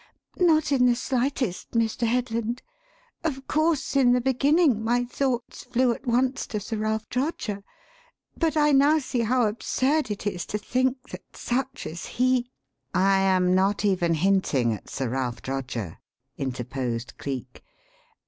"Not 0.39 0.71
in 0.71 0.87
the 0.87 0.95
slightest, 0.95 1.73
Mr. 1.73 2.07
Headland. 2.07 2.63
Of 3.23 3.47
course, 3.47 3.95
in 3.95 4.13
the 4.13 4.19
beginning, 4.19 4.83
my 4.83 5.03
thoughts 5.05 5.63
flew 5.63 5.91
at 5.93 6.07
once 6.07 6.47
to 6.47 6.59
Sir 6.59 6.77
Ralph 6.77 7.07
Droger, 7.07 7.61
but 8.35 8.57
I 8.57 8.71
now 8.71 8.97
see 8.97 9.19
how 9.19 9.45
absurd 9.45 10.09
it 10.09 10.25
is 10.25 10.47
to 10.47 10.57
think 10.57 11.09
that 11.09 11.37
such 11.37 11.85
as 11.85 12.07
he" 12.17 12.49
"I 13.11 13.19
am 13.19 13.53
not 13.53 13.85
even 13.85 14.15
hinting 14.15 14.73
at 14.73 14.89
Sir 14.89 15.09
Ralph 15.09 15.43
Droger," 15.43 15.99
interposed 16.35 17.19
Cleek. 17.19 17.63